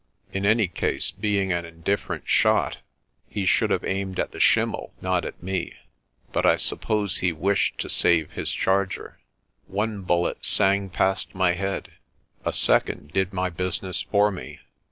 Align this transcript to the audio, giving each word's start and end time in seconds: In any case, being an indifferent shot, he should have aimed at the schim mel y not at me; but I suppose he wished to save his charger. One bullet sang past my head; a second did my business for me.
In 0.33 0.47
any 0.47 0.67
case, 0.67 1.11
being 1.11 1.53
an 1.53 1.63
indifferent 1.63 2.27
shot, 2.27 2.77
he 3.27 3.45
should 3.45 3.69
have 3.69 3.83
aimed 3.83 4.19
at 4.19 4.31
the 4.31 4.39
schim 4.39 4.71
mel 4.71 4.87
y 4.93 4.93
not 4.99 5.25
at 5.25 5.43
me; 5.43 5.75
but 6.31 6.43
I 6.43 6.55
suppose 6.55 7.17
he 7.19 7.31
wished 7.31 7.77
to 7.81 7.87
save 7.87 8.31
his 8.31 8.51
charger. 8.51 9.19
One 9.67 10.01
bullet 10.01 10.43
sang 10.43 10.89
past 10.89 11.35
my 11.35 11.53
head; 11.53 11.91
a 12.43 12.51
second 12.51 13.09
did 13.13 13.31
my 13.31 13.51
business 13.51 14.01
for 14.01 14.31
me. 14.31 14.57